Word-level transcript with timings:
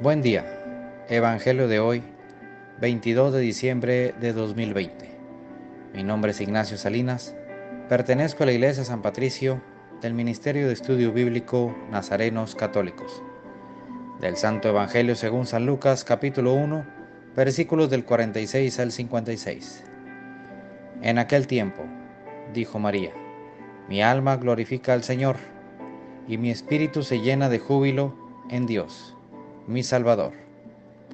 Buen 0.00 0.22
día. 0.22 0.46
Evangelio 1.08 1.66
de 1.66 1.80
hoy, 1.80 2.04
22 2.80 3.32
de 3.32 3.40
diciembre 3.40 4.14
de 4.20 4.32
2020. 4.32 5.10
Mi 5.92 6.04
nombre 6.04 6.30
es 6.30 6.40
Ignacio 6.40 6.78
Salinas. 6.78 7.34
Pertenezco 7.88 8.44
a 8.44 8.46
la 8.46 8.52
Iglesia 8.52 8.84
San 8.84 9.02
Patricio 9.02 9.60
del 10.00 10.14
Ministerio 10.14 10.68
de 10.68 10.72
Estudio 10.72 11.12
Bíblico 11.12 11.76
Nazarenos 11.90 12.54
Católicos. 12.54 13.24
Del 14.20 14.36
Santo 14.36 14.68
Evangelio 14.68 15.16
según 15.16 15.46
San 15.46 15.66
Lucas, 15.66 16.04
capítulo 16.04 16.54
1, 16.54 16.86
versículos 17.34 17.90
del 17.90 18.04
46 18.04 18.78
al 18.78 18.92
56. 18.92 19.84
En 21.02 21.18
aquel 21.18 21.48
tiempo, 21.48 21.82
dijo 22.54 22.78
María, 22.78 23.10
mi 23.88 24.00
alma 24.00 24.36
glorifica 24.36 24.92
al 24.92 25.02
Señor, 25.02 25.38
y 26.28 26.38
mi 26.38 26.52
espíritu 26.52 27.02
se 27.02 27.18
llena 27.18 27.48
de 27.48 27.58
júbilo 27.58 28.14
en 28.48 28.66
Dios 28.66 29.17
mi 29.68 29.82
Salvador, 29.82 30.32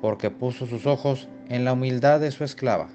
porque 0.01 0.31
puso 0.31 0.67
sus 0.67 0.87
ojos 0.87 1.29
en 1.49 1.65
la 1.65 1.73
humildad 1.73 2.21
de 2.21 2.31
su 2.31 2.45
esclava. 2.45 2.89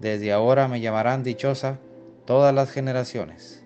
Desde 0.00 0.32
ahora 0.32 0.68
me 0.68 0.82
llamarán 0.82 1.22
dichosa 1.22 1.78
todas 2.26 2.54
las 2.54 2.70
generaciones, 2.70 3.64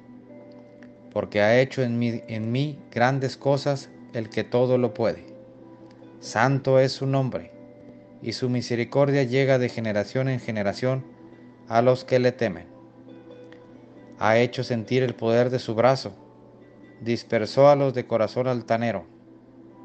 porque 1.13 1.41
ha 1.41 1.61
hecho 1.61 1.83
en 1.83 1.99
mí, 1.99 2.79
grandes 2.93 3.37
cosas 3.37 3.91
el 4.13 4.31
que 4.31 4.45
todo 4.45 4.79
lo 4.79 4.95
puede. 4.95 5.27
Santo 6.21 6.79
es 6.79 6.93
su 6.93 7.07
nombre, 7.07 7.51
y 8.23 8.33
su 8.33 8.49
misericordia 8.49 9.25
llega 9.25 9.59
de 9.59 9.69
generación 9.69 10.29
en 10.29 10.39
generación 10.39 11.05
a 11.67 11.83
los 11.83 12.05
que 12.05 12.21
le 12.21 12.31
temen. 12.31 12.69
Ha 14.21 14.39
hecho 14.39 14.63
sentir 14.63 15.03
el 15.03 15.17
poder 15.17 15.51
de 15.51 15.59
su 15.59 15.75
brazo, 15.75 16.13
dispersó 17.01 17.69
a 17.69 17.75
los 17.75 17.95
de 17.95 18.07
corazón 18.07 18.47
altanero 18.47 19.13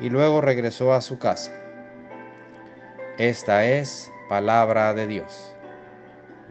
y 0.00 0.10
luego 0.10 0.40
regresó 0.40 0.92
a 0.92 1.00
su 1.00 1.18
casa. 1.18 1.52
Esta 3.18 3.64
es 3.64 4.12
palabra 4.28 4.92
de 4.92 5.06
Dios. 5.06 5.54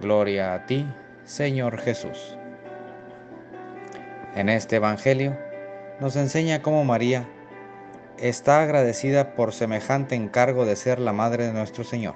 Gloria 0.02 0.54
a 0.54 0.66
ti, 0.66 0.88
Señor 1.24 1.80
Jesús. 1.80 2.38
En 4.36 4.50
este 4.50 4.78
Evangelio 4.78 5.38
nos 6.00 6.16
enseña 6.16 6.62
cómo 6.62 6.84
María 6.84 7.28
está 8.18 8.62
agradecida 8.62 9.36
por 9.36 9.54
semejante 9.54 10.16
encargo 10.16 10.66
de 10.66 10.76
ser 10.76 11.00
la 11.00 11.14
madre 11.14 11.46
de 11.46 11.54
nuestro 11.54 11.84
Señor. 11.84 12.16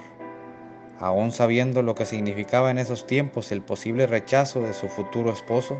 Aún 0.99 1.31
sabiendo 1.31 1.81
lo 1.81 1.95
que 1.95 2.05
significaba 2.05 2.71
en 2.71 2.77
esos 2.77 3.05
tiempos 3.05 3.52
el 3.52 3.61
posible 3.61 4.05
rechazo 4.08 4.61
de 4.61 4.73
su 4.73 4.89
futuro 4.89 5.31
esposo, 5.31 5.80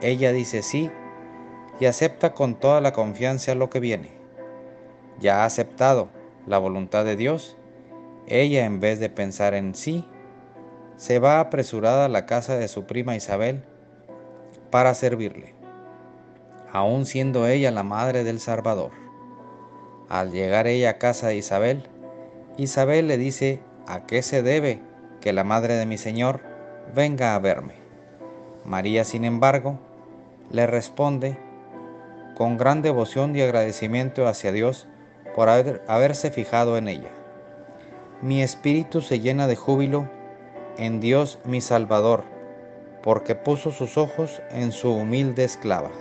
ella 0.00 0.32
dice 0.32 0.62
sí 0.62 0.90
y 1.78 1.86
acepta 1.86 2.32
con 2.32 2.56
toda 2.56 2.80
la 2.80 2.92
confianza 2.92 3.54
lo 3.54 3.70
que 3.70 3.78
viene 3.78 4.17
ya 5.20 5.42
ha 5.42 5.44
aceptado 5.44 6.08
la 6.46 6.58
voluntad 6.58 7.04
de 7.04 7.16
Dios, 7.16 7.56
ella 8.26 8.64
en 8.64 8.80
vez 8.80 9.00
de 9.00 9.10
pensar 9.10 9.54
en 9.54 9.74
sí, 9.74 10.04
se 10.96 11.18
va 11.18 11.40
apresurada 11.40 12.06
a 12.06 12.08
la 12.08 12.26
casa 12.26 12.56
de 12.56 12.68
su 12.68 12.84
prima 12.84 13.16
Isabel 13.16 13.62
para 14.70 14.94
servirle, 14.94 15.54
aun 16.72 17.06
siendo 17.06 17.46
ella 17.46 17.70
la 17.70 17.82
madre 17.82 18.24
del 18.24 18.40
Salvador. 18.40 18.90
Al 20.08 20.32
llegar 20.32 20.66
ella 20.66 20.90
a 20.90 20.98
casa 20.98 21.28
de 21.28 21.36
Isabel, 21.36 21.84
Isabel 22.56 23.08
le 23.08 23.18
dice 23.18 23.60
a 23.86 24.06
qué 24.06 24.22
se 24.22 24.42
debe 24.42 24.80
que 25.20 25.32
la 25.32 25.44
madre 25.44 25.74
de 25.74 25.86
mi 25.86 25.98
Señor 25.98 26.40
venga 26.94 27.34
a 27.34 27.38
verme. 27.38 27.74
María, 28.64 29.04
sin 29.04 29.24
embargo, 29.24 29.78
le 30.50 30.66
responde 30.66 31.38
con 32.36 32.56
gran 32.56 32.82
devoción 32.82 33.34
y 33.36 33.42
agradecimiento 33.42 34.26
hacia 34.26 34.52
Dios 34.52 34.86
por 35.38 35.48
haberse 35.48 36.32
fijado 36.32 36.76
en 36.78 36.88
ella. 36.88 37.10
Mi 38.22 38.42
espíritu 38.42 39.02
se 39.02 39.20
llena 39.20 39.46
de 39.46 39.54
júbilo 39.54 40.10
en 40.78 40.98
Dios 40.98 41.38
mi 41.44 41.60
Salvador, 41.60 42.24
porque 43.04 43.36
puso 43.36 43.70
sus 43.70 43.96
ojos 43.96 44.42
en 44.50 44.72
su 44.72 44.92
humilde 44.92 45.44
esclava. 45.44 45.92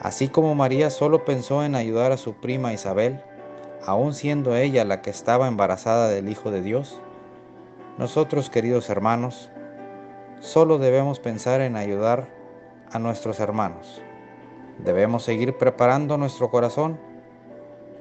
Así 0.00 0.26
como 0.26 0.56
María 0.56 0.90
solo 0.90 1.24
pensó 1.24 1.62
en 1.62 1.76
ayudar 1.76 2.10
a 2.10 2.16
su 2.16 2.34
prima 2.34 2.72
Isabel, 2.72 3.22
aun 3.86 4.12
siendo 4.12 4.56
ella 4.56 4.84
la 4.84 5.00
que 5.00 5.10
estaba 5.10 5.46
embarazada 5.46 6.08
del 6.08 6.28
Hijo 6.28 6.50
de 6.50 6.62
Dios, 6.62 7.00
nosotros, 7.96 8.50
queridos 8.50 8.90
hermanos, 8.90 9.50
solo 10.40 10.78
debemos 10.78 11.20
pensar 11.20 11.60
en 11.60 11.76
ayudar 11.76 12.26
a 12.90 12.98
nuestros 12.98 13.38
hermanos. 13.38 14.02
Debemos 14.78 15.22
seguir 15.22 15.56
preparando 15.58 16.18
nuestro 16.18 16.50
corazón 16.50 17.11